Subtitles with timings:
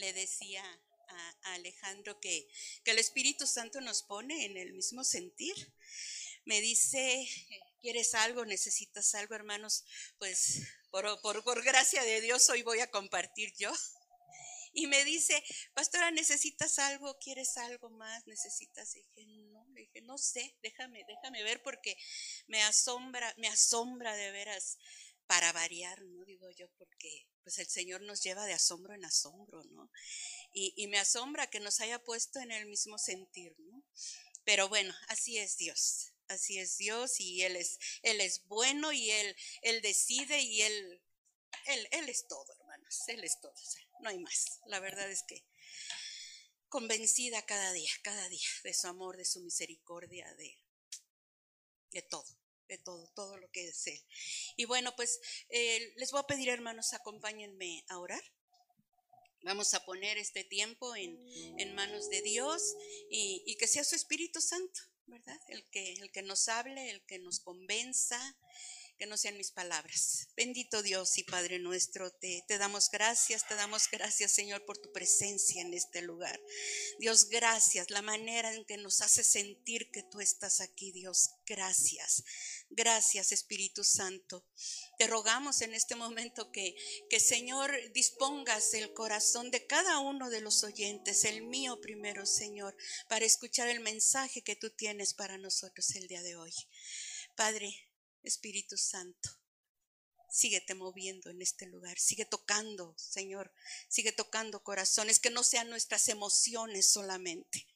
[0.00, 0.64] le decía
[1.08, 2.48] a, Alejandro que,
[2.84, 5.54] que el Espíritu Santo nos pone en el mismo sentir.
[6.44, 7.28] Me dice,
[7.80, 8.44] ¿quieres algo?
[8.44, 9.84] ¿Necesitas algo, hermanos?
[10.18, 13.72] Pues por, por, por gracia de Dios hoy voy a compartir yo
[14.72, 15.42] y me dice,
[15.74, 17.18] pastora, ¿necesitas algo?
[17.18, 18.26] ¿Quieres algo más?
[18.26, 18.94] ¿Necesitas?
[18.94, 21.96] Y dije, no, dije, no sé, déjame, déjame ver porque
[22.46, 24.78] me asombra, me asombra de veras
[25.26, 26.24] para variar, ¿no?
[26.24, 29.90] Digo yo, porque pues el Señor nos lleva de asombro en asombro, ¿no?
[30.52, 33.84] Y, y me asombra que nos haya puesto en el mismo sentir, ¿no?
[34.44, 39.10] Pero bueno, así es Dios, así es Dios y Él es, Él es bueno y
[39.10, 41.02] Él, Él decide y Él,
[41.66, 43.54] Él, Él es todo, hermanos, Él es todo
[44.00, 44.60] no hay más.
[44.66, 45.44] La verdad es que
[46.68, 50.58] convencida cada día, cada día de su amor, de su misericordia, de,
[51.90, 52.39] de todo,
[52.78, 54.00] todo, todo lo que es Él.
[54.56, 55.20] Y bueno, pues
[55.50, 58.22] eh, les voy a pedir, hermanos, acompáñenme a orar.
[59.42, 61.18] Vamos a poner este tiempo en,
[61.58, 62.76] en manos de Dios
[63.10, 65.40] y, y, que sea su Espíritu Santo, ¿verdad?
[65.48, 68.20] El que, el que nos hable, el que nos convenza,
[69.00, 70.28] que no sean mis palabras.
[70.36, 74.92] Bendito Dios y Padre nuestro, te, te, damos gracias, te damos gracias Señor por tu
[74.92, 76.38] presencia en este lugar.
[76.98, 82.24] Dios, gracias, la manera en que nos hace sentir que tú estás aquí, Dios, gracias.
[82.68, 84.44] Gracias Espíritu Santo.
[84.98, 86.76] Te rogamos en este momento que,
[87.08, 92.76] que Señor dispongas el corazón de cada uno de los oyentes, el mío primero Señor,
[93.08, 96.52] para escuchar el mensaje que tú tienes para nosotros el día de hoy.
[97.34, 97.89] Padre,
[98.22, 99.30] Espíritu Santo,
[100.30, 103.52] síguete moviendo en este lugar, sigue tocando, Señor,
[103.88, 107.66] sigue tocando corazones, que no sean nuestras emociones solamente,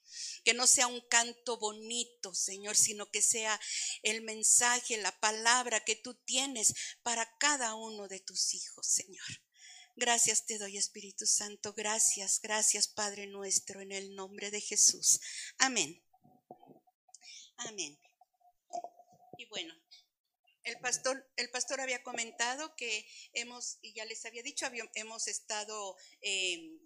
[0.44, 3.60] que no sea un canto bonito, Señor, sino que sea
[4.02, 9.26] el mensaje, la palabra que tú tienes para cada uno de tus hijos, Señor.
[9.96, 11.72] Gracias te doy, Espíritu Santo.
[11.72, 15.20] Gracias, gracias, Padre nuestro, en el nombre de Jesús.
[15.58, 16.02] Amén.
[17.58, 17.96] Amén.
[19.38, 19.72] Y bueno,
[20.64, 25.96] el pastor, el pastor había comentado que hemos, y ya les había dicho, hemos estado
[26.20, 26.78] em,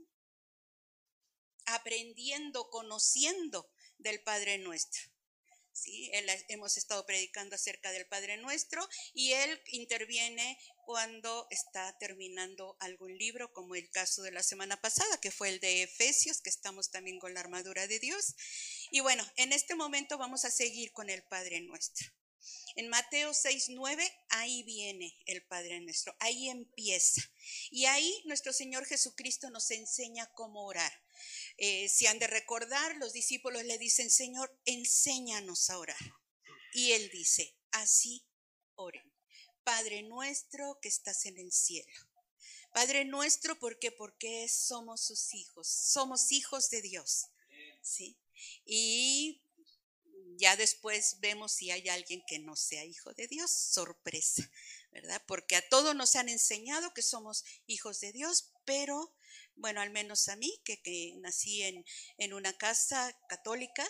[1.66, 5.10] aprendiendo, conociendo del Padre Nuestro.
[5.72, 6.10] ¿sí?
[6.48, 13.52] hemos estado predicando acerca del Padre Nuestro y Él interviene cuando está terminando algún libro,
[13.52, 17.18] como el caso de la semana pasada, que fue el de Efesios, que estamos también
[17.18, 18.34] con la armadura de Dios.
[18.90, 22.08] Y bueno, en este momento vamos a seguir con el Padre Nuestro.
[22.76, 27.22] En Mateo 6, 9, ahí viene el Padre nuestro, ahí empieza.
[27.70, 30.92] Y ahí nuestro Señor Jesucristo nos enseña cómo orar.
[31.56, 35.96] Eh, si han de recordar, los discípulos le dicen, Señor, enséñanos a orar.
[36.72, 38.24] Y Él dice, así
[38.74, 39.12] oren.
[39.64, 41.92] Padre nuestro que estás en el cielo.
[42.72, 43.90] Padre nuestro, ¿por qué?
[43.90, 47.26] Porque somos sus hijos, somos hijos de Dios.
[47.82, 48.16] ¿Sí?
[48.64, 49.42] Y
[50.38, 54.48] ya después vemos si hay alguien que no sea hijo de Dios, sorpresa,
[54.92, 55.20] ¿verdad?
[55.26, 59.14] Porque a todos nos han enseñado que somos hijos de Dios, pero
[59.56, 61.84] bueno, al menos a mí, que, nací en,
[62.16, 63.84] en, una casa católica,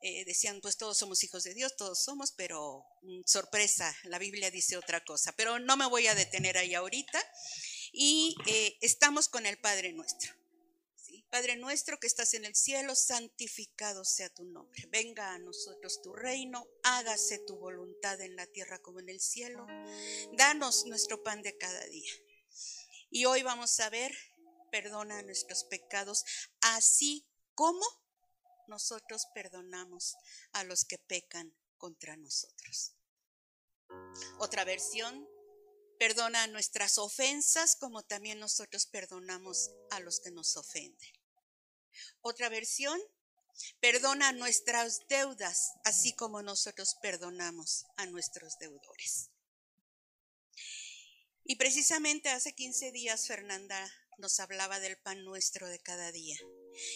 [0.00, 4.50] eh, decían, pues todos somos hijos de Dios, todos somos, pero mm, sorpresa, la Biblia
[4.50, 7.20] dice otra cosa, pero no me voy a detener ahí ahorita.
[7.92, 10.37] Y eh, estamos con el Padre nuestro.
[11.30, 14.86] Padre nuestro que estás en el cielo, santificado sea tu nombre.
[14.88, 19.66] Venga a nosotros tu reino, hágase tu voluntad en la tierra como en el cielo.
[20.32, 22.12] Danos nuestro pan de cada día.
[23.10, 24.16] Y hoy vamos a ver,
[24.70, 26.24] perdona nuestros pecados,
[26.62, 27.84] así como
[28.66, 30.16] nosotros perdonamos
[30.52, 32.94] a los que pecan contra nosotros.
[34.38, 35.28] Otra versión,
[35.98, 41.17] perdona nuestras ofensas como también nosotros perdonamos a los que nos ofenden.
[42.20, 43.00] Otra versión,
[43.80, 49.30] perdona nuestras deudas, así como nosotros perdonamos a nuestros deudores.
[51.44, 56.36] Y precisamente hace 15 días Fernanda nos hablaba del pan nuestro de cada día.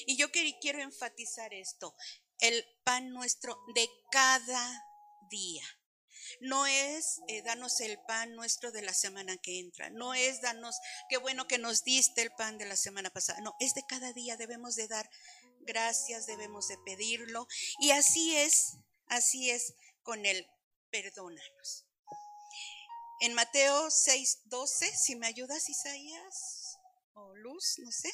[0.06, 1.94] Y yo quiero enfatizar esto,
[2.38, 4.84] el pan nuestro de cada
[5.31, 5.64] día.
[6.40, 9.90] No es eh, danos el pan nuestro de la semana que entra.
[9.90, 10.76] No es danos,
[11.08, 13.40] qué bueno que nos diste el pan de la semana pasada.
[13.40, 14.36] No, es de cada día.
[14.36, 15.08] Debemos de dar
[15.60, 17.46] gracias, debemos de pedirlo.
[17.80, 18.76] Y así es,
[19.06, 20.46] así es con el
[20.90, 21.86] perdónanos.
[23.20, 26.78] En Mateo 6, 12, si me ayudas Isaías
[27.14, 28.10] o Luz, no sé.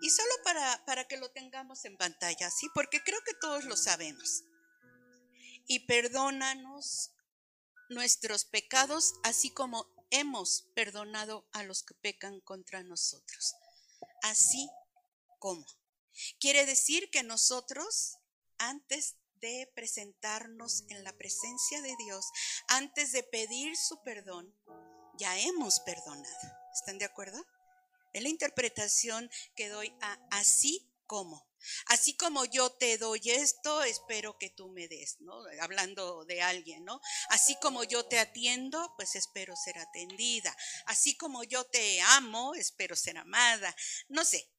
[0.00, 2.68] Y solo para, para que lo tengamos en pantalla, ¿sí?
[2.74, 4.44] Porque creo que todos lo sabemos
[5.68, 7.12] y perdónanos
[7.90, 13.54] nuestros pecados, así como hemos perdonado a los que pecan contra nosotros.
[14.22, 14.68] así
[15.38, 15.64] como.
[16.40, 18.18] Quiere decir que nosotros,
[18.58, 22.26] antes de presentarnos en la presencia de Dios,
[22.66, 24.52] antes de pedir su perdón,
[25.16, 26.36] ya hemos perdonado.
[26.74, 27.44] ¿Están de acuerdo?
[28.12, 31.47] Es la interpretación que doy a así como.
[31.86, 35.34] Así como yo te doy esto, espero que tú me des, ¿no?
[35.60, 37.00] Hablando de alguien, ¿no?
[37.30, 40.56] Así como yo te atiendo, pues espero ser atendida.
[40.86, 43.74] Así como yo te amo, espero ser amada.
[44.08, 44.50] No sé,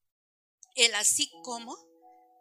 [0.75, 1.77] el así como,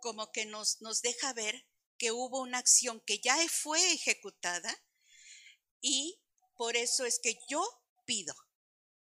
[0.00, 1.66] como que nos, nos deja ver
[1.98, 4.74] que hubo una acción que ya fue ejecutada
[5.80, 6.20] y
[6.56, 7.64] por eso es que yo
[8.04, 8.34] pido,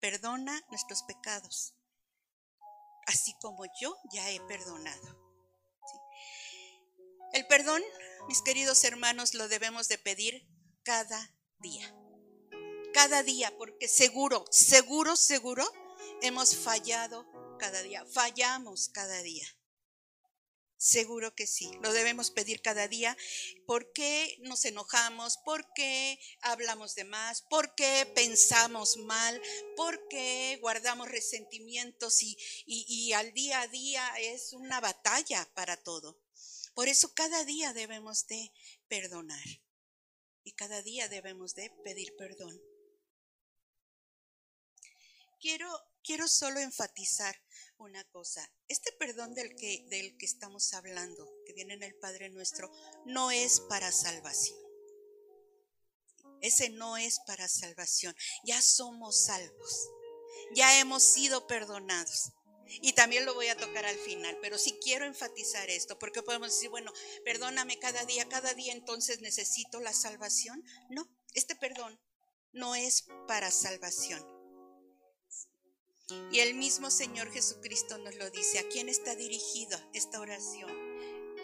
[0.00, 1.74] perdona nuestros pecados,
[3.06, 5.25] así como yo ya he perdonado.
[7.36, 7.82] El perdón,
[8.28, 10.48] mis queridos hermanos, lo debemos de pedir
[10.82, 11.94] cada día.
[12.94, 15.70] Cada día, porque seguro, seguro, seguro,
[16.22, 17.26] hemos fallado
[17.58, 18.06] cada día.
[18.06, 19.46] Fallamos cada día.
[20.78, 23.14] Seguro que sí, lo debemos pedir cada día.
[23.66, 25.36] ¿Por qué nos enojamos?
[25.44, 27.42] ¿Por qué hablamos de más?
[27.50, 29.42] ¿Por qué pensamos mal?
[29.76, 36.18] ¿Por qué guardamos resentimientos y, y al día a día es una batalla para todo?
[36.76, 38.52] Por eso cada día debemos de
[38.86, 39.46] perdonar
[40.44, 42.60] y cada día debemos de pedir perdón.
[45.40, 45.70] Quiero,
[46.04, 47.34] quiero solo enfatizar
[47.78, 48.52] una cosa.
[48.68, 52.70] Este perdón del que, del que estamos hablando, que viene en el Padre nuestro,
[53.06, 54.58] no es para salvación.
[56.42, 58.14] Ese no es para salvación.
[58.44, 59.88] Ya somos salvos.
[60.54, 62.32] Ya hemos sido perdonados.
[62.80, 66.52] Y también lo voy a tocar al final, pero sí quiero enfatizar esto, porque podemos
[66.52, 66.92] decir, bueno,
[67.24, 70.64] perdóname cada día, cada día entonces necesito la salvación.
[70.90, 72.00] No, este perdón
[72.52, 74.24] no es para salvación.
[76.30, 80.70] Y el mismo Señor Jesucristo nos lo dice, ¿a quién está dirigida esta oración?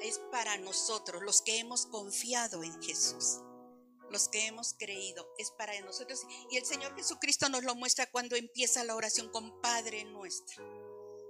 [0.03, 3.41] Es para nosotros, los que hemos confiado en Jesús
[4.13, 6.21] los que hemos creído, es para nosotros.
[6.51, 10.63] Y el Señor Jesucristo nos lo muestra cuando empieza la oración con Padre nuestro.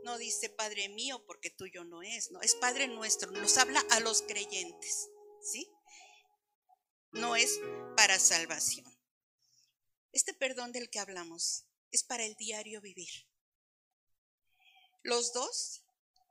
[0.04, 4.00] No dice Padre mío porque tuyo no es, no, es Padre nuestro, nos habla a
[4.00, 5.08] los creyentes,
[5.40, 5.68] ¿sí?
[7.12, 7.60] No es
[7.96, 8.86] para salvación.
[10.12, 13.28] Este perdón del que hablamos es para el diario vivir.
[15.02, 15.84] Los dos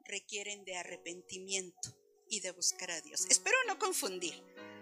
[0.05, 1.97] requieren de arrepentimiento
[2.27, 3.25] y de buscar a Dios.
[3.29, 4.33] Espero no confundir,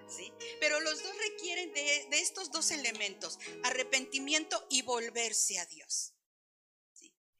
[0.08, 0.32] ¿sí?
[0.60, 6.14] Pero los dos requieren de, de estos dos elementos, arrepentimiento y volverse a Dios.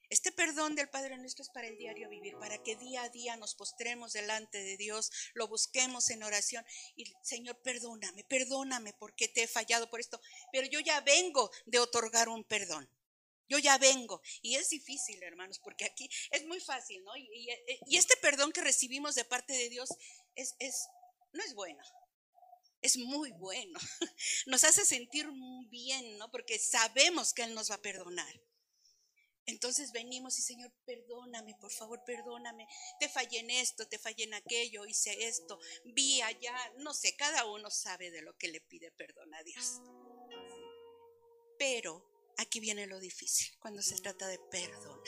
[0.10, 3.38] Este perdón del Padre nuestro es para el diario vivir, para que día a día
[3.38, 6.66] nos postremos delante de Dios, lo busquemos en oración
[6.96, 10.20] y Señor, perdóname, perdóname porque te he fallado por esto,
[10.52, 12.90] pero yo ya vengo de otorgar un perdón.
[13.50, 14.22] Yo ya vengo.
[14.44, 17.18] Y es difícil, hermanos, porque aquí es muy fácil, ¿no?
[17.18, 17.50] Y,
[17.98, 19.90] este perdón que recibimos de parte de Dios
[20.36, 20.88] es, es,
[21.34, 21.84] no es bueno.
[22.82, 23.80] Es muy bueno.
[24.46, 25.28] Nos hace sentir
[25.68, 26.30] bien, ¿no?
[26.30, 28.40] Porque sabemos que Él nos va a perdonar.
[29.50, 32.68] Entonces venimos y Señor, perdóname, por favor, perdóname.
[33.00, 37.46] Te fallé en esto, te fallé en aquello, hice esto, vi allá, no sé, cada
[37.46, 39.82] uno sabe de lo que le pide perdón a Dios.
[41.58, 45.04] Pero aquí viene lo difícil, cuando se trata de perdonar.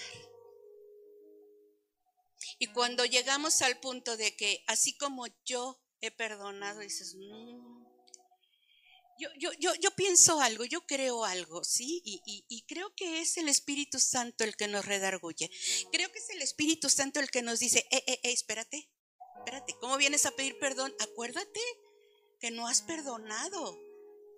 [2.58, 7.71] Y cuando llegamos al punto de que así como yo he perdonado, dices, mmm,
[9.20, 12.02] yo, yo, yo, pienso algo, yo creo algo, ¿sí?
[12.06, 15.50] Y, creo que es el Espíritu Santo el que nos redarguye.
[15.92, 18.90] Creo que es el Espíritu Santo el que nos dice, eh, eh, eh, espérate,
[19.38, 20.94] espérate, ¿cómo vienes a pedir perdón?
[21.00, 21.60] Acuérdate
[22.40, 23.78] que no has perdonado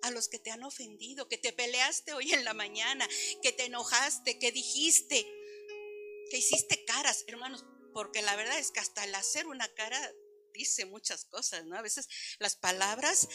[0.02, 3.08] a los que te han ofendido, que te peleaste hoy en la mañana,
[3.42, 5.26] que te enojaste, que dijiste,
[6.30, 7.64] que hiciste caras, hermanos,
[7.94, 10.12] porque la verdad es que hasta el hacer una cara
[10.54, 11.76] dice muchas cosas, ¿no?
[11.76, 12.08] A veces
[12.38, 13.28] las palabras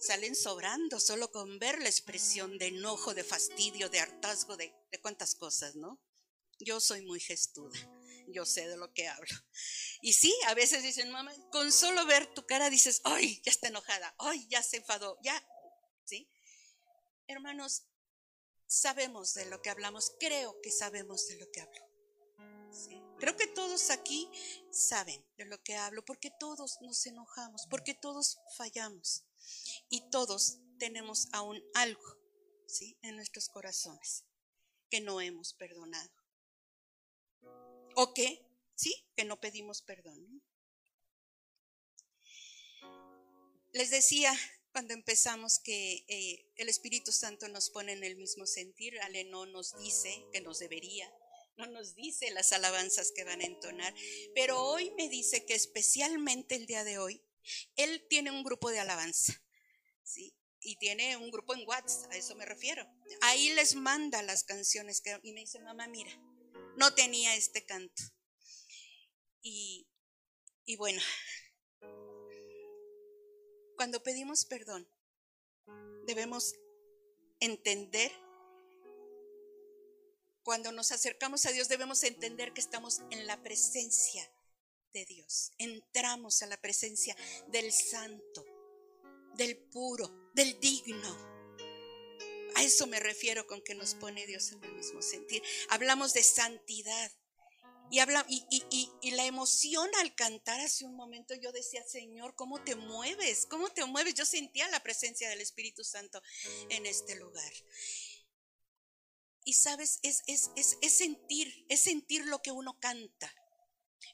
[0.00, 5.34] salen sobrando solo con ver la expresión de enojo, de fastidio, de hartazgo, de, cuántas
[5.34, 6.00] cosas, ¿no?
[6.58, 7.78] Yo soy muy gestuda,
[8.28, 9.34] yo sé de lo que hablo.
[10.00, 13.68] Y sí, a veces dicen, mamá, con solo ver tu cara dices, ay, ya está
[13.68, 15.44] enojada, ay, ya se enfadó, ya,
[16.04, 16.30] ¿sí?
[17.26, 17.84] Hermanos,
[18.66, 21.92] sabemos de lo que hablamos, creo que sabemos de lo que hablo.
[23.22, 24.28] Creo que todos aquí
[24.72, 29.22] saben de lo que hablo, porque todos nos enojamos, porque todos fallamos.
[29.88, 32.18] Y todos tenemos aún algo,
[32.66, 32.98] ¿sí?
[33.00, 34.24] En nuestros corazones
[34.90, 36.10] que no hemos perdonado.
[37.94, 38.44] ¿O qué?
[38.74, 40.42] Sí, que no pedimos perdón.
[43.70, 44.36] Les decía
[44.72, 49.46] cuando empezamos que eh, el Espíritu Santo nos pone en el mismo sentir, Ale no
[49.46, 51.08] nos dice que nos debería,
[51.56, 53.94] no nos dice las alabanzas que van a entonar,
[54.34, 57.22] pero hoy me dice que especialmente el día de hoy,
[57.76, 59.40] él tiene un grupo de alabanza,
[60.02, 60.34] ¿sí?
[60.60, 62.86] Y tiene un grupo en WhatsApp, a eso me refiero.
[63.22, 66.12] Ahí les manda las canciones que, y me dice, mamá, mira,
[66.76, 68.02] no tenía este canto.
[69.40, 69.88] Y,
[70.64, 71.02] y bueno,
[73.76, 74.88] cuando pedimos perdón,
[76.06, 76.54] debemos
[77.40, 78.12] entender
[80.42, 84.28] cuando nos acercamos a Dios debemos entender que estamos en la presencia
[84.92, 85.52] de Dios.
[85.58, 87.16] Entramos a la presencia
[87.48, 88.44] del santo,
[89.34, 91.32] del puro, del digno.
[92.56, 95.42] A eso me refiero con que nos pone Dios en el mismo sentir.
[95.70, 97.12] Hablamos de santidad.
[97.90, 102.34] Y, habla, y, y, y, la emoción al cantar hace un momento, yo decía, Señor,
[102.34, 103.44] ¿cómo te mueves?
[103.44, 104.14] ¿Cómo te mueves?
[104.14, 106.22] Yo sentía la presencia del Espíritu Santo
[106.70, 107.52] en este lugar.
[109.44, 113.32] Y sabes, es, es, es, sentir, es sentir lo que uno canta.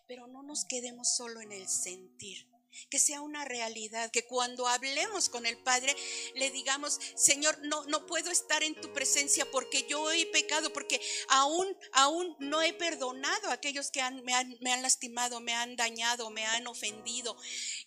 [0.07, 2.49] Pero no nos quedemos solo en el sentir.
[2.91, 5.97] Que sea una realidad, que cuando hablemos con el Padre
[6.35, 11.01] le digamos, Señor, no, no puedo estar en tu presencia porque yo he pecado, porque
[11.29, 15.77] aún, aún no he perdonado a aquellos que me, han, me, han, lastimado, me han
[15.77, 17.37] dañado, me han ofendido.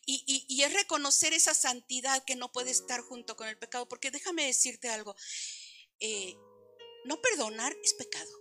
[0.06, 3.88] Y, y, y es reconocer esa santidad que no puede estar junto con el pecado,
[3.88, 5.16] porque déjame decirte algo.
[6.00, 6.36] Eh,
[7.06, 8.32] no perdonar es pecado.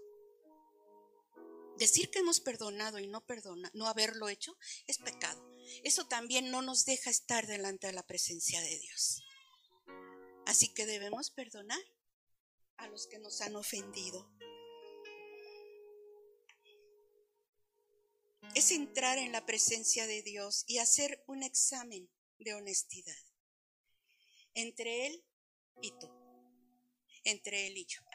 [1.79, 5.51] Decir que hemos perdonado y no perdona, no haberlo hecho es pecado.
[5.83, 9.23] Eso también no nos deja estar delante de la presencia de Dios.
[10.47, 11.81] Así que debemos perdonar
[12.77, 14.31] a los que nos han ofendido.
[18.55, 23.23] Es entrar en la presencia de Dios y hacer un examen de honestidad
[24.55, 25.25] entre Él
[25.81, 26.09] y tú,
[27.25, 28.10] entre Él y yo.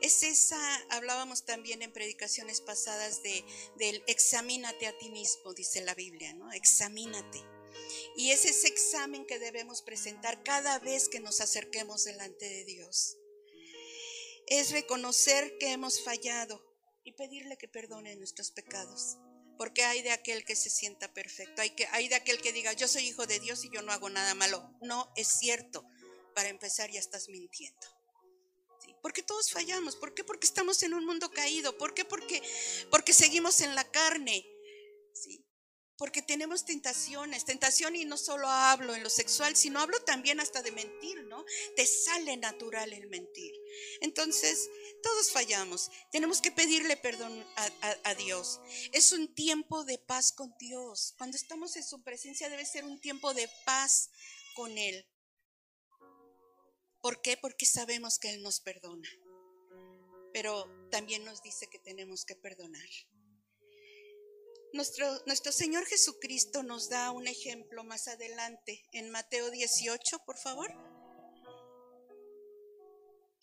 [0.00, 3.44] Es esa, hablábamos también en predicaciones pasadas de,
[3.76, 6.52] del examínate a ti mismo, dice la Biblia, ¿no?
[6.52, 7.40] Examínate.
[8.16, 13.16] Y es ese examen que debemos presentar cada vez que nos acerquemos delante de Dios.
[14.46, 16.62] Es reconocer que hemos fallado
[17.04, 19.16] y pedirle que perdone nuestros pecados.
[19.58, 22.72] Porque hay de aquel que se sienta perfecto, hay, que, hay de aquel que diga,
[22.72, 24.70] yo soy hijo de Dios y yo no hago nada malo.
[24.80, 25.84] No es cierto.
[26.34, 28.01] Para empezar ya estás mintiendo.
[29.02, 29.96] Porque todos fallamos.
[29.96, 30.22] ¿Por qué?
[30.22, 31.76] Porque estamos en un mundo caído.
[31.76, 32.04] ¿Por qué?
[32.04, 32.40] Porque,
[32.90, 34.46] porque seguimos en la carne.
[35.12, 35.44] ¿sí?
[35.98, 37.44] Porque tenemos tentaciones.
[37.44, 41.44] Tentación y no solo hablo en lo sexual, sino hablo también hasta de mentir, ¿no?
[41.74, 43.52] Te sale natural el mentir.
[44.00, 44.70] Entonces,
[45.02, 45.90] todos fallamos.
[46.12, 47.44] Tenemos que pedirle perdón
[48.04, 48.60] a Dios.
[48.92, 51.14] Es un tiempo de paz con Dios.
[51.18, 54.10] Cuando estamos en su presencia debe ser un tiempo de paz
[54.54, 55.04] con Él.
[57.02, 57.36] ¿Por qué?
[57.36, 59.08] Porque sabemos que Él nos perdona.
[60.32, 62.88] Pero también nos dice que tenemos que perdonar.
[64.72, 70.72] Nuestro, nuestro Señor Jesucristo nos da un ejemplo más adelante en Mateo 18, por favor.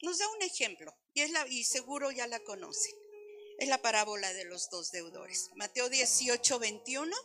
[0.01, 2.95] Nos da un ejemplo y, es la, y seguro ya la conocen.
[3.59, 5.49] Es la parábola de los dos deudores.
[5.55, 7.15] Mateo 18, 21.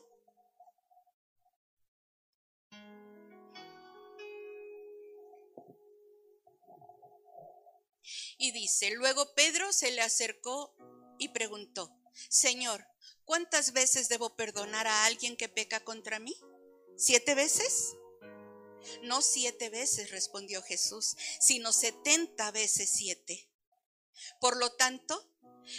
[8.39, 10.75] Y dice, luego Pedro se le acercó
[11.19, 11.97] y preguntó,
[12.29, 12.87] Señor,
[13.25, 16.37] ¿cuántas veces debo perdonar a alguien que peca contra mí?
[16.97, 17.95] ¿Siete veces?
[19.03, 23.49] No siete veces, respondió Jesús, sino setenta veces siete.
[24.41, 25.31] Por lo tanto,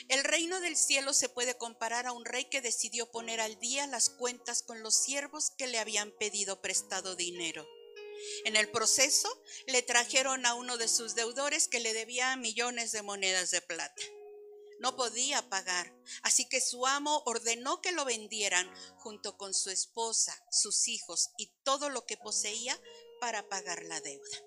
[0.10, 3.86] el reino del cielo se puede comparar a un rey que decidió poner al día
[3.88, 7.66] las cuentas con los siervos que le habían pedido prestado dinero.
[8.46, 9.30] En el proceso
[9.68, 14.02] le trajeron a uno de sus deudores que le debía millones de monedas de plata.
[14.80, 20.36] No podía pagar, así que su amo ordenó que lo vendieran junto con su esposa,
[20.52, 22.80] sus hijos y todo lo que poseía
[23.22, 24.38] para pagar la deuda.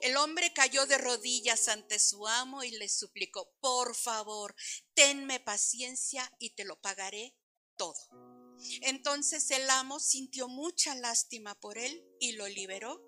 [0.00, 4.54] El hombre cayó de rodillas ante su amo y le suplicó, por favor,
[4.94, 7.34] tenme paciencia y te lo pagaré
[7.76, 8.39] todo.
[8.82, 13.02] Entonces el amo sintió mucha lástima por él y lo liberó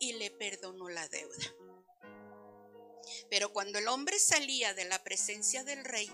[0.00, 1.54] y le perdonó la deuda.
[3.30, 6.10] Pero cuando el hombre salía de la presencia del rey,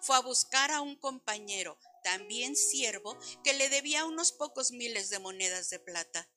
[0.00, 5.18] fue a buscar a un compañero, también siervo, que le debía unos pocos miles de
[5.18, 6.28] monedas de plata.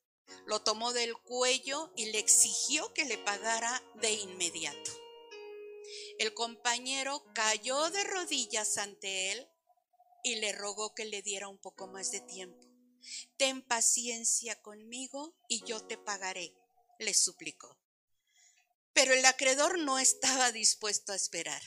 [0.46, 4.90] Lo tomó del cuello y le exigió que le pagara de inmediato.
[6.18, 9.48] El compañero cayó de rodillas ante él
[10.22, 12.66] y le rogó que le diera un poco más de tiempo.
[13.36, 16.54] Ten paciencia conmigo y yo te pagaré,
[16.98, 17.78] le suplicó.
[18.92, 21.62] Pero el acreedor no estaba dispuesto a esperar.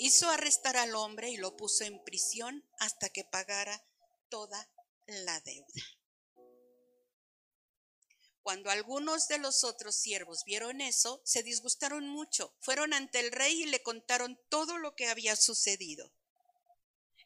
[0.00, 3.84] hizo arrestar al hombre y lo puso en prisión hasta que pagara
[4.28, 4.70] toda
[5.06, 5.82] la deuda.
[8.42, 12.54] Cuando algunos de los otros siervos vieron eso, se disgustaron mucho.
[12.60, 16.14] Fueron ante el rey y le contaron todo lo que había sucedido.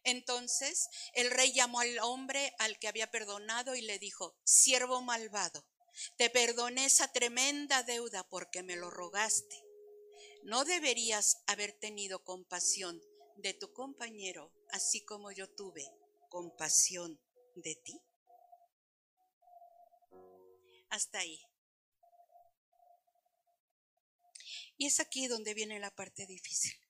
[0.04, 5.64] Entonces el rey llamó al hombre al que había perdonado y le dijo, siervo malvado,
[6.16, 9.62] te perdoné esa tremenda deuda porque me lo rogaste.
[10.42, 13.00] ¿No deberías haber tenido compasión
[13.37, 15.87] de tu compañero así como yo tuve
[16.28, 17.21] compasión
[17.54, 18.00] de ti?
[20.88, 21.40] Hasta ahí.
[24.76, 26.81] Y es aquí donde viene la parte difícil.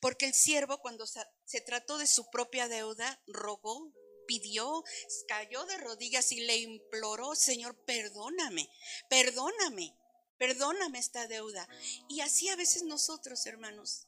[0.00, 3.92] Porque el siervo cuando se trató de su propia deuda, rogó,
[4.26, 4.82] pidió,
[5.28, 8.68] cayó de rodillas y le imploró, Señor, perdóname,
[9.08, 9.96] perdóname,
[10.38, 11.68] perdóname esta deuda.
[12.08, 14.06] Y así a veces nosotros, hermanos,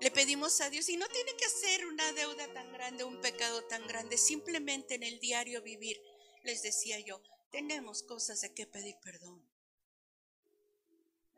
[0.00, 3.64] le pedimos a Dios y no tiene que hacer una deuda tan grande, un pecado
[3.64, 6.00] tan grande, simplemente en el diario vivir,
[6.42, 9.48] les decía yo, tenemos cosas de que pedir perdón.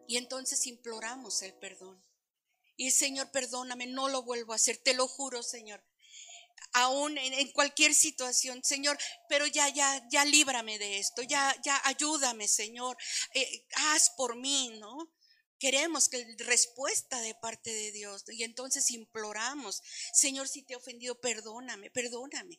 [0.09, 2.03] Y entonces imploramos el perdón.
[2.77, 5.83] Y Señor, perdóname, no lo vuelvo a hacer, te lo juro, Señor.
[6.73, 12.49] Aún en, cualquier situación, Señor, pero ya, ya, ya líbrame de esto, ya, ya ayúdame,
[12.49, 12.97] Señor,
[13.35, 15.11] eh, haz por mí, ¿no?
[15.59, 21.19] Queremos que respuesta de parte de Dios y entonces imploramos, Señor, si te he ofendido,
[21.19, 22.59] perdóname, perdóname.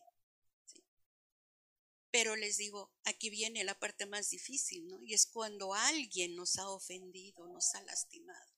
[2.10, 5.04] Pero les digo, aquí viene la parte más difícil, ¿no?
[5.04, 8.57] Y es cuando alguien nos ha ofendido, nos ha lastimado.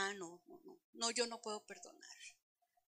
[0.00, 2.18] Ah, no, no, no, no, yo no puedo perdonar.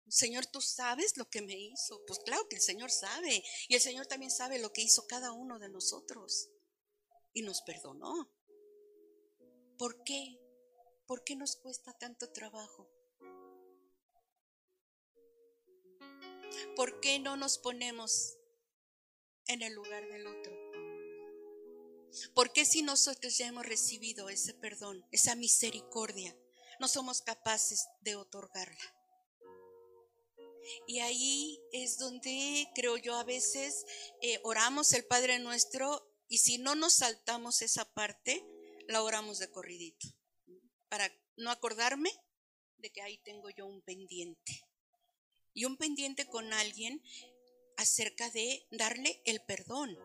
[0.10, 2.04] Señor, tú sabes lo que me hizo.
[2.06, 3.44] Pues claro que el Señor sabe.
[3.68, 6.50] Y el Señor también sabe lo que hizo cada uno de nosotros.
[7.34, 8.30] Y nos perdonó.
[9.78, 10.38] ¿Por qué?
[11.06, 12.90] ¿Por qué nos cuesta tanto trabajo?
[16.76, 18.38] ¿Por qué no nos ponemos
[19.48, 20.58] en el lugar del otro.
[22.34, 26.36] Porque si nosotros ya hemos recibido ese perdón, esa misericordia,
[26.80, 28.98] no somos capaces de otorgarla?
[30.86, 33.86] Y ahí es donde creo yo a veces
[34.22, 38.46] eh, oramos el Padre nuestro y si no nos saltamos esa parte,
[38.88, 40.08] la oramos de corridito.
[40.90, 42.12] Para no acordarme
[42.78, 44.66] de que ahí tengo yo un pendiente.
[45.54, 47.02] Y un pendiente con alguien
[47.78, 49.98] acerca de darle el perdón.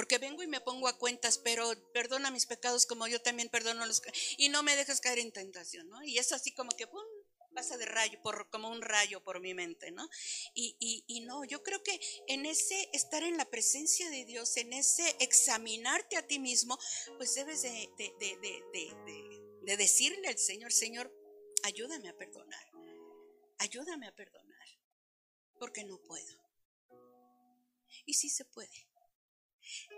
[0.00, 3.84] Porque vengo y me pongo a cuentas, pero perdona mis pecados como yo también perdono
[3.84, 4.00] los
[4.38, 6.02] y no me dejes caer en tentación, ¿no?
[6.02, 7.04] Y es así como que ¡pum!
[7.54, 10.08] pasa de rayo, por, como un rayo por mi mente, ¿no?
[10.54, 14.72] Y, y, no, yo creo que en ese estar en la presencia de Dios, en
[14.72, 16.78] ese examinarte a ti mismo,
[17.18, 21.14] pues debes de, de decirle al Señor, Señor,
[21.62, 22.70] ayúdame a perdonar,
[23.58, 24.66] ayúdame a perdonar
[25.58, 26.40] porque no puedo.
[28.06, 28.89] Y sí se puede.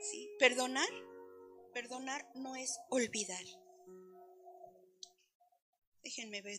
[0.01, 0.29] ¿Sí?
[0.39, 0.89] Perdonar,
[1.73, 3.45] perdonar no es olvidar.
[6.03, 6.59] Déjenme ver,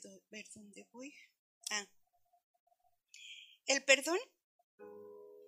[0.54, 1.13] dónde voy.
[1.69, 1.86] Ah.
[3.65, 4.17] El perdón,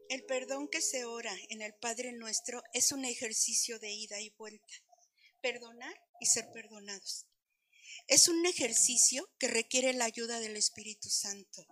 [0.09, 4.29] el perdón que se ora en el Padre nuestro es un ejercicio de ida y
[4.31, 4.73] vuelta.
[5.41, 7.25] Perdonar y ser perdonados.
[8.07, 11.65] Es un ejercicio que requiere la ayuda del Espíritu Santo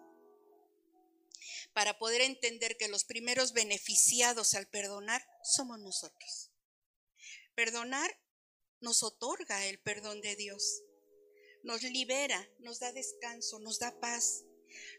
[1.73, 6.51] para poder entender que los primeros beneficiados al perdonar somos nosotros.
[7.55, 8.11] Perdonar
[8.79, 10.83] nos otorga el perdón de Dios,
[11.63, 14.43] nos libera, nos da descanso, nos da paz.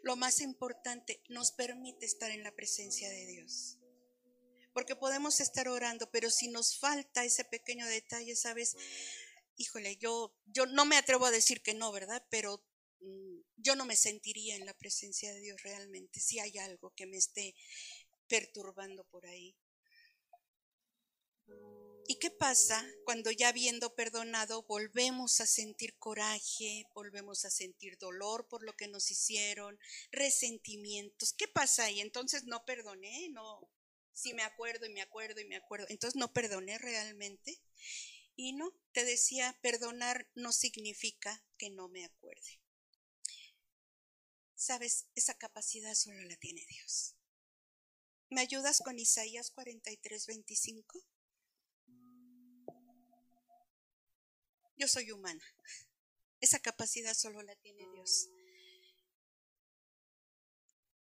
[0.03, 3.79] Lo más importante, nos permite estar en la presencia de Dios.
[4.73, 8.77] Porque podemos estar orando, pero si nos falta ese pequeño detalle, sabes,
[9.57, 12.25] híjole, yo, yo no me atrevo a decir que no, ¿verdad?
[12.31, 12.65] Pero
[13.05, 13.34] Mm,
[13.65, 17.17] yo no me sentiría en la presencia de Dios realmente si hay algo que me
[17.17, 17.55] esté
[18.29, 19.57] perturbando por ahí.
[22.07, 28.47] ¿Y qué pasa cuando ya habiendo perdonado volvemos a sentir coraje, volvemos a sentir dolor
[28.49, 29.79] por lo que nos hicieron,
[30.13, 31.33] resentimientos?
[31.33, 32.01] ¿Qué pasa ahí?
[32.01, 33.71] Entonces no perdoné, no,
[34.13, 37.59] si me acuerdo y me acuerdo y me acuerdo, entonces no perdoné realmente.
[38.37, 42.64] Y no, te decía, perdonar no significa que no me acuerde.
[44.67, 47.17] Sabes, esa capacidad solo la tiene Dios.
[48.31, 51.05] ¿Me ayudas con Isaías 43, 25?
[54.79, 55.45] Yo soy humana.
[56.41, 58.31] Esa capacidad solo la tiene Dios.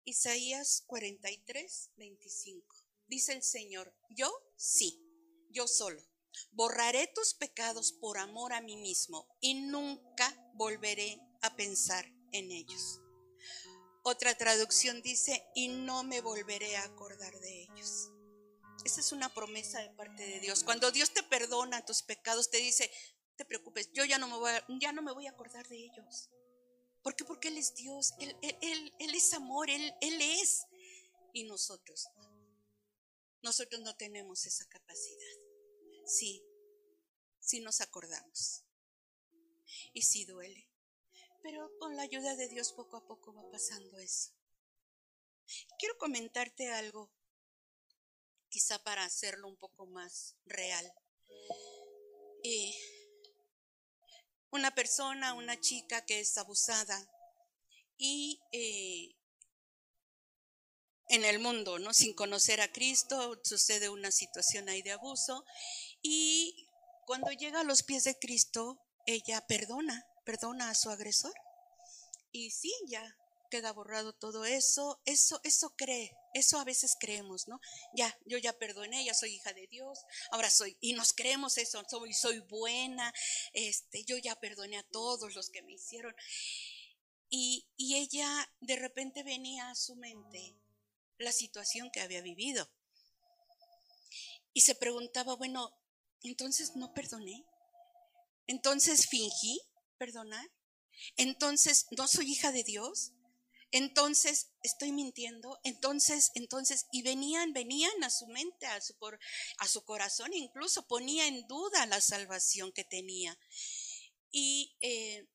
[0.04, 2.76] Isaías 43, 25.
[3.06, 5.00] Dice el Señor, yo sí,
[5.48, 6.06] yo solo.
[6.50, 13.00] Borraré tus pecados por amor a mí mismo y nunca volveré a pensar en ellos.
[14.10, 18.08] Otra traducción dice, y no me volveré a acordar de ellos.
[18.82, 20.64] Esa es una promesa de parte de Dios.
[20.64, 22.90] Cuando Dios te perdona tus pecados, te dice,
[23.36, 25.76] te preocupes, yo ya no me voy a, ya no me voy a acordar de
[25.76, 26.30] ellos.
[27.02, 27.26] ¿Por qué?
[27.26, 28.34] Porque Él es Dios, Él,
[28.98, 30.64] es amor, él, él es.
[31.34, 32.08] Y nosotros
[33.42, 35.36] Nosotros no tenemos esa capacidad.
[36.06, 36.42] Sí,
[37.40, 38.64] sí nos acordamos.
[39.92, 40.66] Y sí duele.
[41.48, 44.32] Pero con la ayuda de Dios poco a poco va pasando eso.
[45.78, 47.11] Quiero comentarte algo,
[48.50, 50.92] quizá para hacerlo un poco más real.
[52.44, 52.74] Eh,
[54.50, 57.11] una persona, una chica que es abusada
[57.96, 59.16] y eh,
[61.08, 61.94] en el mundo, ¿no?
[61.94, 65.46] Sin conocer a Cristo, sucede una situación ahí de abuso
[66.02, 66.68] y
[67.06, 71.32] cuando llega a los pies de Cristo, ella perdona, perdona a su agresor.
[72.32, 73.16] Y sí, ya
[73.50, 77.58] queda borrado todo eso, eso, eso cree, eso a veces creemos, ¿no?
[77.94, 81.82] Ya, yo ya perdoné, ya soy hija de Dios, ahora soy, y nos creemos eso,
[81.88, 83.10] soy, soy buena,
[83.54, 86.14] este, yo ya perdoné a todos los que me hicieron.
[87.30, 90.54] Y, y ella de repente venía a su mente
[91.16, 92.70] la situación que había vivido.
[94.52, 95.74] Y se preguntaba, bueno,
[96.22, 97.46] entonces no perdoné.
[98.46, 99.62] Entonces fingí
[99.98, 100.48] perdonar.
[101.16, 103.12] Entonces no soy hija de Dios.
[103.70, 105.58] Entonces estoy mintiendo.
[105.62, 108.94] Entonces, entonces, y venían, venían a su mente, a su,
[109.58, 113.38] a su corazón, incluso ponía en duda la salvación que tenía.
[114.30, 115.28] Y eh,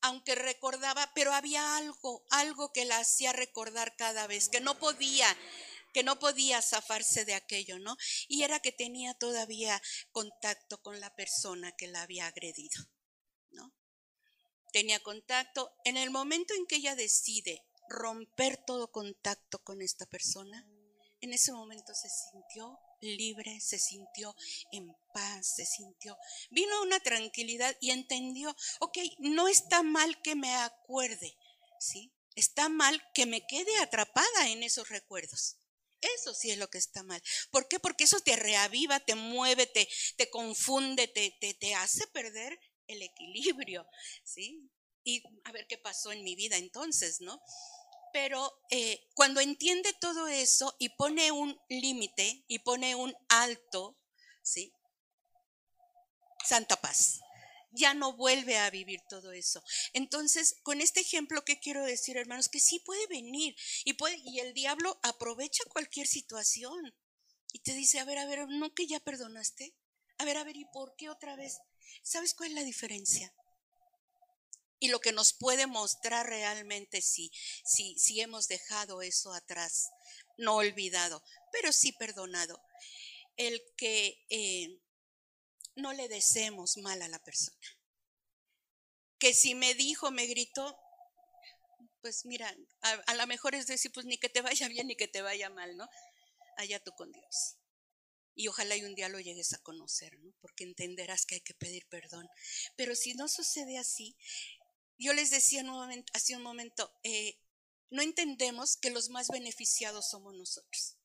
[0.00, 5.26] aunque recordaba, pero había algo, algo que la hacía recordar cada vez, que no podía,
[5.94, 7.96] que no podía zafarse de aquello, ¿no?
[8.28, 12.84] Y era que tenía todavía contacto con la persona que la había agredido.
[14.74, 15.72] Tenía contacto.
[15.84, 20.66] En el momento en que ella decide romper todo contacto con esta persona,
[21.20, 24.34] en ese momento se sintió libre, se sintió
[24.72, 26.18] en paz, se sintió,
[26.50, 31.36] vino una tranquilidad y entendió, ok, no está mal que me acuerde,
[31.78, 32.12] ¿sí?
[32.34, 35.56] Está mal que me quede atrapada en esos recuerdos.
[36.00, 37.22] Eso sí es lo que está mal.
[37.52, 37.78] ¿Por qué?
[37.78, 43.02] Porque eso te reaviva, te mueve, te, te confunde, te, te, te hace perder el
[43.02, 43.86] equilibrio,
[44.24, 44.70] ¿sí?
[45.04, 47.42] Y a ver qué pasó en mi vida entonces, ¿no?
[48.14, 53.98] pero eh, cuando entiende todo eso y pone un límite y pone un alto,
[54.40, 54.72] ¿sí?
[56.44, 57.18] Santa paz.
[57.72, 59.64] Ya no vuelve a vivir todo eso.
[59.94, 62.48] Entonces, con este ejemplo, ¿qué quiero decir, hermanos?
[62.48, 66.94] Que sí puede venir y, y el diablo aprovecha cualquier situación
[67.52, 69.74] y te dice, a ver, a ver, ¿no que ya perdonaste?
[70.18, 71.58] A ver, a ver, ¿y por qué otra vez?
[72.02, 73.32] ¿Sabes cuál es la diferencia?
[74.84, 77.32] y lo que nos puede mostrar realmente si,
[77.64, 79.88] si, si hemos dejado eso atrás,
[80.36, 82.60] no olvidado, pero sí perdonado.
[83.38, 84.78] El que eh,
[85.74, 87.66] no le deseemos mal a la persona.
[89.18, 90.78] Que si me dijo, me gritó,
[92.02, 94.96] pues mira, a, a lo mejor es decir, pues ni que te vaya bien ni
[94.96, 95.88] que te vaya mal, ¿no?
[96.58, 97.56] Allá tú con Dios.
[98.34, 100.32] Y ojalá un día lo llegues a conocer, ¿no?
[100.40, 102.28] Porque entenderás que hay que pedir perdón.
[102.76, 104.16] Pero si no sucede así,
[104.98, 107.38] yo les decía nuevamente, hace un momento, eh,
[107.90, 110.96] no entendemos que los más beneficiados somos nosotros.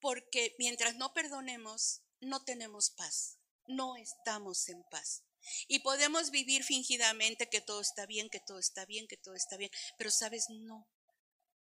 [0.00, 5.22] Porque mientras no perdonemos, no tenemos paz, no estamos en paz.
[5.68, 9.56] Y podemos vivir fingidamente que todo está bien, que todo está bien, que todo está
[9.56, 10.88] bien, pero sabes, no,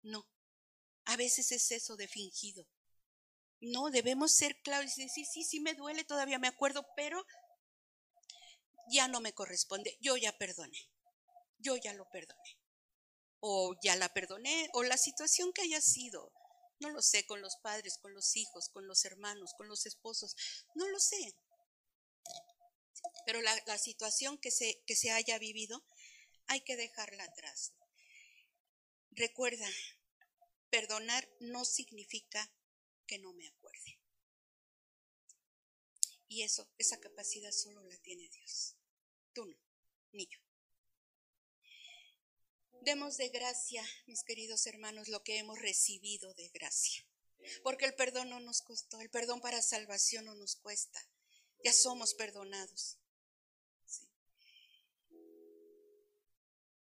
[0.02, 0.26] no.
[1.04, 2.66] A veces es eso de fingido.
[3.64, 7.24] No, debemos ser claros y decir, sí, sí me duele, todavía me acuerdo, pero
[8.90, 10.90] ya no me corresponde, yo ya perdoné,
[11.58, 12.58] yo ya lo perdoné,
[13.40, 16.30] o ya la perdoné, o la situación que haya sido,
[16.80, 20.36] no lo sé, con los padres, con los hijos, con los hermanos, con los esposos,
[20.74, 21.34] no lo sé.
[23.24, 25.82] Pero la, la situación que se, que se haya vivido,
[26.48, 27.72] hay que dejarla atrás.
[29.10, 29.66] Recuerda,
[30.70, 32.52] perdonar no significa
[33.06, 33.98] que no me acuerde.
[36.28, 38.76] Y eso, esa capacidad solo la tiene Dios.
[39.32, 39.56] Tú no,
[40.12, 40.40] ni yo.
[42.80, 47.06] Demos de gracia, mis queridos hermanos, lo que hemos recibido de gracia.
[47.62, 51.00] Porque el perdón no nos costó, el perdón para salvación no nos cuesta.
[51.62, 52.98] Ya somos perdonados.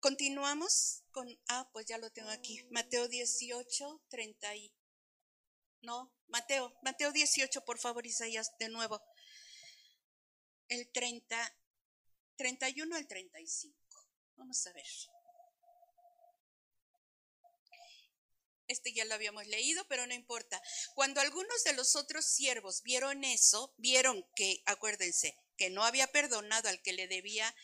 [0.00, 4.72] Continuamos con, ah, pues ya lo tengo aquí, Mateo 18, 30 y,
[5.82, 9.02] no, Mateo, Mateo 18, por favor, Isaías, de nuevo
[10.68, 11.60] el 33.
[12.40, 13.76] 31 al 35.
[14.36, 14.86] Vamos a ver.
[18.66, 20.62] Este ya lo habíamos leído, pero no importa.
[20.94, 26.70] Cuando algunos de los otros siervos vieron eso, vieron que, acuérdense, que no había perdonado
[26.70, 27.54] al que le debía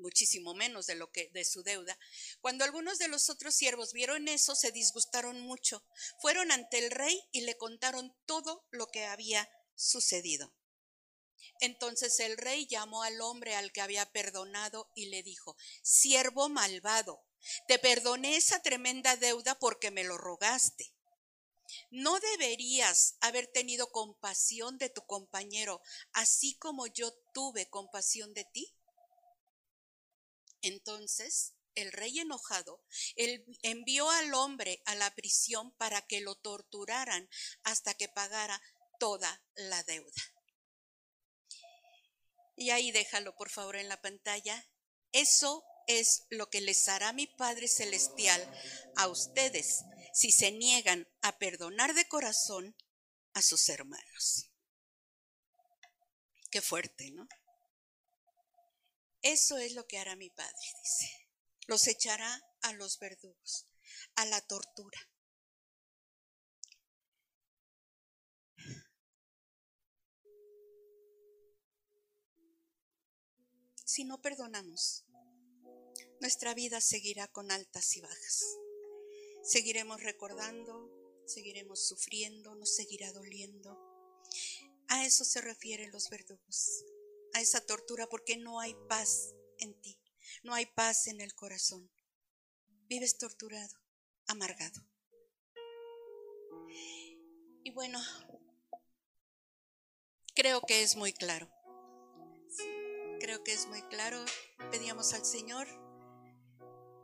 [0.00, 1.98] muchísimo menos de lo que de su deuda.
[2.40, 5.84] Cuando algunos de los otros siervos vieron eso, se disgustaron mucho.
[6.20, 10.54] Fueron ante el rey y le contaron todo lo que había sucedido.
[11.60, 17.22] Entonces el rey llamó al hombre al que había perdonado y le dijo, siervo malvado,
[17.68, 20.94] te perdoné esa tremenda deuda porque me lo rogaste.
[21.90, 25.80] ¿No deberías haber tenido compasión de tu compañero,
[26.12, 28.74] así como yo tuve compasión de ti?
[30.62, 32.84] Entonces el rey enojado
[33.62, 37.28] envió al hombre a la prisión para que lo torturaran
[37.62, 38.60] hasta que pagara
[38.98, 40.22] toda la deuda.
[42.56, 44.68] Y ahí déjalo por favor en la pantalla.
[45.12, 48.40] Eso es lo que les hará mi Padre Celestial
[48.96, 52.76] a ustedes si se niegan a perdonar de corazón
[53.32, 54.50] a sus hermanos.
[56.50, 57.26] Qué fuerte, ¿no?
[59.22, 61.28] Eso es lo que hará mi Padre, dice.
[61.66, 63.66] Los echará a los verdugos,
[64.16, 64.98] a la tortura.
[73.84, 75.04] Si no perdonamos,
[76.20, 78.44] nuestra vida seguirá con altas y bajas.
[79.42, 80.88] Seguiremos recordando,
[81.26, 83.76] seguiremos sufriendo, nos seguirá doliendo.
[84.88, 86.84] A eso se refieren los verdugos,
[87.34, 89.98] a esa tortura porque no hay paz en ti,
[90.42, 91.90] no hay paz en el corazón.
[92.88, 93.76] Vives torturado,
[94.26, 94.84] amargado.
[97.62, 98.00] Y bueno,
[100.34, 101.48] creo que es muy claro.
[103.20, 104.24] Creo que es muy claro.
[104.70, 105.68] Pedíamos al Señor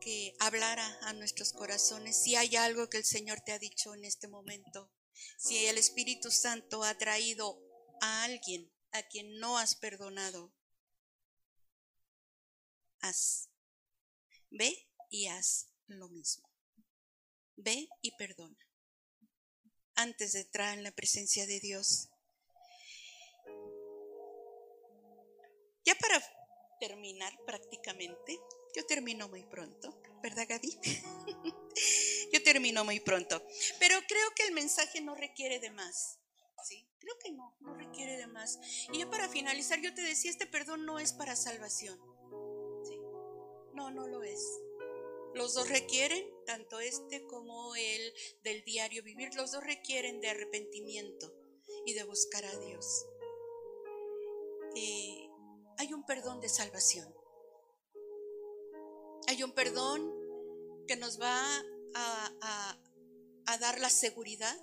[0.00, 2.16] que hablara a nuestros corazones.
[2.22, 4.90] Si hay algo que el Señor te ha dicho en este momento,
[5.38, 7.60] si el Espíritu Santo ha traído
[8.00, 10.52] a alguien a quien no has perdonado,
[13.00, 13.50] haz.
[14.50, 16.48] Ve y haz lo mismo.
[17.56, 18.56] Ve y perdona.
[19.94, 22.08] Antes de entrar en la presencia de Dios.
[25.84, 26.22] Ya para
[26.80, 28.38] terminar prácticamente,
[28.74, 30.78] yo termino muy pronto, ¿verdad Gaby?
[32.32, 33.42] yo termino muy pronto,
[33.78, 36.18] pero creo que el mensaje no requiere de más.
[37.06, 38.58] Creo que no, no requiere de más.
[38.92, 41.96] Y ya para finalizar, yo te decía, este perdón no es para salvación.
[42.82, 42.98] ¿sí?
[43.74, 44.42] No, no lo es.
[45.32, 51.32] Los dos requieren, tanto este como el del diario vivir, los dos requieren de arrepentimiento
[51.84, 53.06] y de buscar a Dios.
[55.78, 57.14] Hay un perdón de salvación.
[59.28, 60.12] Hay un perdón
[60.88, 61.64] que nos va
[61.94, 62.76] a,
[63.46, 64.58] a dar la seguridad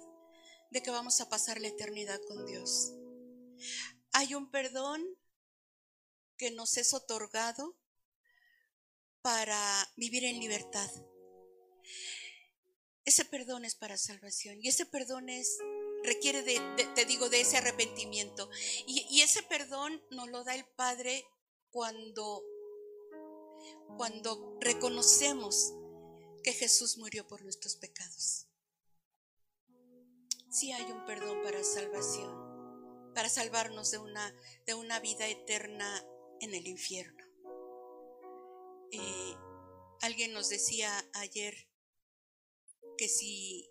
[0.73, 2.93] de que vamos a pasar la eternidad con Dios.
[4.12, 5.05] Hay un perdón
[6.36, 7.77] que nos es otorgado
[9.21, 10.89] para vivir en libertad.
[13.05, 15.59] Ese perdón es para salvación y ese perdón es
[16.03, 16.59] requiere de,
[16.95, 18.49] te digo, de ese arrepentimiento.
[18.88, 21.23] Y, y, ese perdón nos lo da el Padre
[21.69, 22.43] cuando,
[23.95, 25.71] cuando reconocemos
[26.43, 28.47] que Jesús murió por nuestros pecados
[30.54, 34.34] sí hay un perdón para salvación, para salvarnos de una,
[34.68, 36.06] de una vida eterna
[36.39, 37.26] en el infierno.
[38.92, 39.36] Eh,
[40.02, 41.56] alguien nos decía ayer
[42.98, 43.68] que si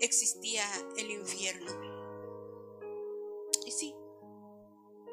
[0.00, 0.64] existía
[0.96, 1.72] el infierno.
[3.66, 3.92] Y sí,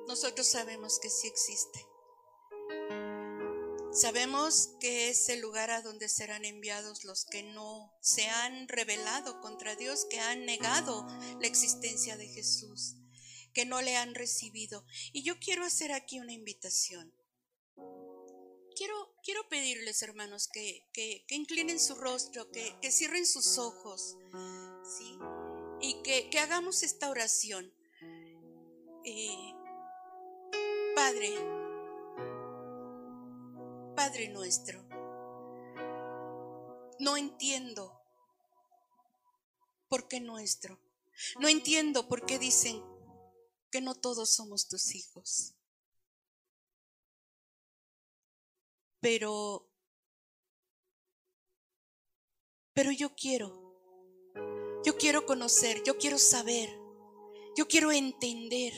[0.07, 1.85] nosotros sabemos que sí existe.
[3.91, 9.41] Sabemos que es el lugar a donde serán enviados los que no se han rebelado
[9.41, 11.07] contra Dios, que han negado
[11.39, 12.95] la existencia de Jesús,
[13.53, 14.85] que no le han recibido.
[15.11, 17.13] Y yo quiero hacer aquí una invitación.
[18.75, 24.15] Quiero, quiero pedirles, hermanos, que, que, inclinen su rostro, que, que cierren sus ojos,
[24.97, 25.17] ¿sí?
[25.81, 27.73] Y que, hagamos esta oración.
[29.03, 29.53] Eh,
[30.95, 31.58] Padre,
[33.99, 34.81] Padre nuestro,
[36.99, 38.01] no entiendo
[39.89, 40.79] por qué nuestro.
[41.41, 42.81] No entiendo por qué dicen
[43.69, 45.53] que no todos somos tus hijos.
[49.01, 49.69] Pero,
[52.71, 53.75] pero yo quiero,
[54.85, 56.69] yo quiero conocer, yo quiero saber,
[57.57, 58.73] yo quiero entender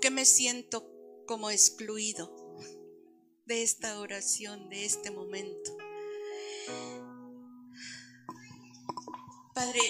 [0.00, 0.89] qué me siento
[1.30, 2.28] como excluido
[3.46, 5.76] de esta oración, de este momento?
[9.54, 9.80] Padre,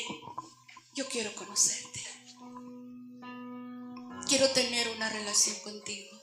[0.94, 1.98] yo quiero conocerte.
[4.28, 6.14] Quiero tener una relación contigo.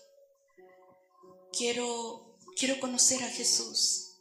[1.52, 4.20] Quiero, quiero conocer a Jesús.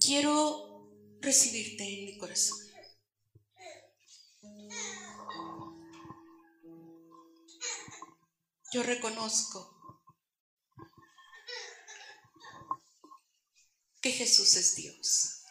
[0.00, 0.88] Quiero
[1.20, 2.67] recibirte en mi corazón.
[8.70, 9.78] Yo reconozco
[14.02, 15.42] que Jesús es Dios.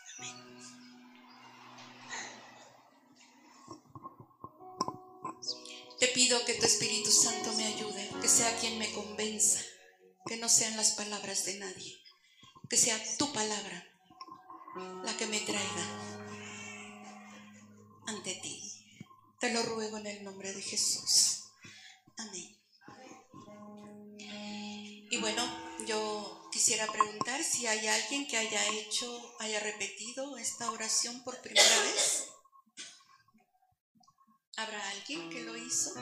[6.00, 9.62] Te pido que tu Espíritu Santo me ayude, que sea quien me convenza,
[10.28, 12.00] que no sean las palabras de nadie,
[12.70, 13.84] que sea tu palabra
[15.04, 16.28] la que me traiga
[18.06, 18.62] ante ti.
[19.40, 21.46] Te lo ruego en el nombre de Jesús.
[22.18, 22.57] Amén.
[26.68, 29.08] Quisiera preguntar si hay alguien que haya hecho,
[29.40, 32.28] haya repetido esta oración por primera vez.
[34.58, 35.94] ¿Habrá alguien que lo hizo?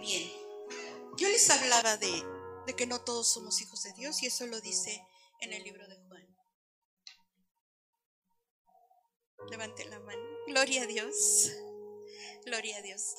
[0.00, 0.32] Bien,
[1.16, 2.24] yo les hablaba de,
[2.66, 5.06] de que no todos somos hijos de Dios y eso lo dice
[5.40, 6.36] en el libro de Juan.
[9.50, 10.22] Levanten la mano.
[10.48, 11.52] Gloria a Dios.
[12.44, 13.14] Gloria a Dios.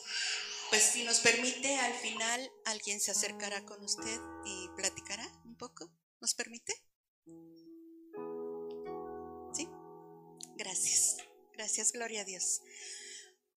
[0.70, 5.90] Pues si nos permite, al final alguien se acercará con usted y platicará un poco.
[6.20, 6.74] ¿Nos permite?
[10.56, 11.18] Gracias,
[11.54, 12.62] gracias, gloria a Dios.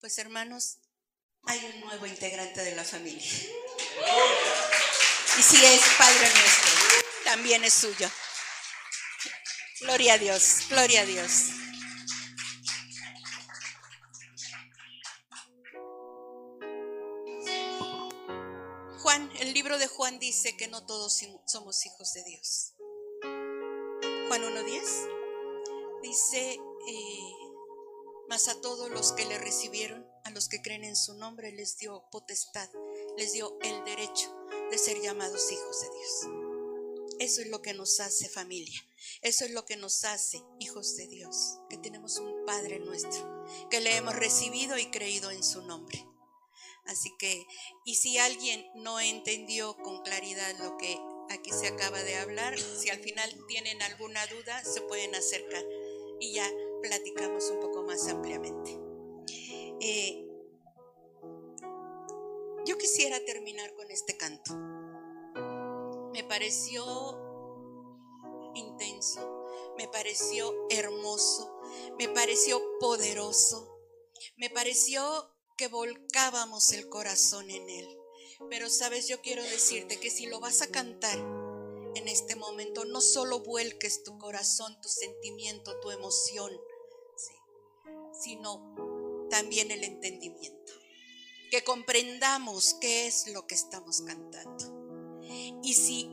[0.01, 0.79] Pues hermanos,
[1.43, 3.31] hay un nuevo integrante de la familia.
[5.37, 8.09] Y si es Padre nuestro, también es suyo.
[9.81, 11.31] Gloria a Dios, gloria a Dios.
[20.27, 22.73] Dice que no todos somos hijos de Dios.
[24.27, 26.59] Juan 1.10 dice
[26.89, 27.33] eh,
[28.27, 31.77] mas a todos los que le recibieron, a los que creen en su nombre, les
[31.77, 32.69] dio potestad,
[33.15, 34.35] les dio el derecho
[34.69, 37.17] de ser llamados hijos de Dios.
[37.19, 38.85] Eso es lo que nos hace familia.
[39.21, 41.57] Eso es lo que nos hace hijos de Dios.
[41.69, 43.45] Que tenemos un Padre nuestro.
[43.69, 46.05] Que le hemos recibido y creído en su nombre.
[46.87, 47.45] Así que,
[47.85, 50.97] y si alguien no entendió con claridad lo que
[51.29, 55.63] aquí se acaba de hablar, si al final tienen alguna duda, se pueden acercar.
[56.19, 56.49] Y ya
[56.81, 58.79] platicamos un poco más ampliamente.
[59.79, 60.25] Eh,
[62.65, 64.55] yo quisiera terminar con este canto.
[66.13, 66.83] Me pareció
[68.55, 69.45] intenso,
[69.77, 71.61] me pareció hermoso,
[71.97, 73.79] me pareció poderoso,
[74.35, 77.87] me pareció que volcábamos el corazón en él.
[78.49, 81.17] Pero sabes, yo quiero decirte que si lo vas a cantar,
[81.97, 82.85] en este momento.
[82.85, 86.51] No solo vuelques tu corazón, tu sentimiento, tu emoción,
[88.11, 90.73] sino también el entendimiento.
[91.51, 95.23] Que comprendamos qué es lo que estamos cantando.
[95.63, 96.09] Y si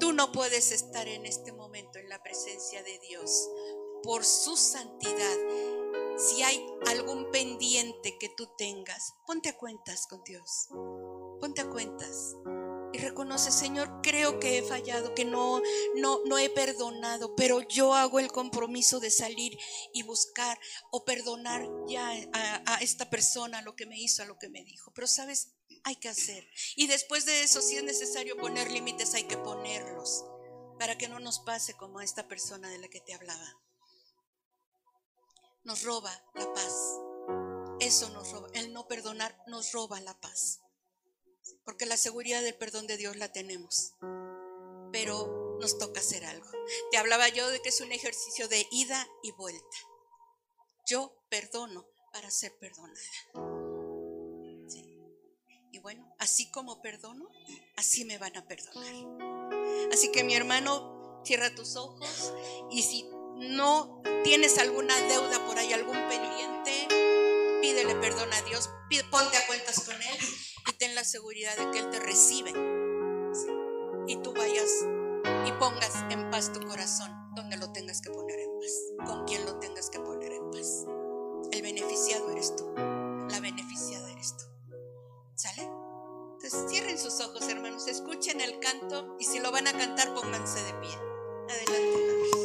[0.00, 3.48] tú no puedes estar en este momento en la presencia de Dios
[4.02, 5.36] por su santidad,
[6.16, 10.68] si hay algún pendiente que tú tengas, ponte a cuentas con Dios.
[11.40, 12.36] Ponte a cuentas
[12.94, 15.60] y reconoce, Señor, creo que he fallado, que no,
[15.96, 19.58] no, no he perdonado, pero yo hago el compromiso de salir
[19.92, 20.60] y buscar
[20.92, 24.62] o perdonar ya a, a esta persona lo que me hizo, a lo que me
[24.62, 24.92] dijo.
[24.94, 26.46] Pero sabes, hay que hacer.
[26.76, 30.24] Y después de eso, si es necesario poner límites, hay que ponerlos
[30.78, 33.60] para que no nos pase como a esta persona de la que te hablaba.
[35.64, 37.00] Nos roba la paz.
[37.80, 38.48] Eso nos roba.
[38.54, 40.60] El no perdonar nos roba la paz
[41.64, 43.94] porque la seguridad del perdón de Dios la tenemos,
[44.92, 46.46] pero nos toca hacer algo.
[46.90, 49.76] Te hablaba yo de que es un ejercicio de ida y vuelta.
[50.86, 53.00] Yo perdono para ser perdonada.
[55.72, 57.28] Y bueno, así como perdono,
[57.76, 59.90] así me van a perdonar.
[59.92, 62.32] Así que mi hermano, cierra tus ojos
[62.70, 66.88] y si no tienes alguna deuda por ahí, algún pendiente,
[67.60, 68.70] pídele perdón a Dios,
[69.10, 70.18] ponte a cuentas con Él
[70.68, 72.52] y ten la seguridad de que Él te recibe.
[74.06, 74.70] Y tú vayas
[75.46, 79.44] y pongas en paz tu corazón donde lo tengas que poner en paz, con quien
[79.44, 80.84] lo tengas que poner en paz.
[81.52, 84.44] El beneficiado eres tú, la beneficiada eres tú.
[85.34, 85.62] ¿Sale?
[86.34, 90.62] Entonces cierren sus ojos, hermanos, escuchen el canto y si lo van a cantar, pónganse
[90.62, 90.94] de pie.
[91.48, 92.43] Adelante, hermanos.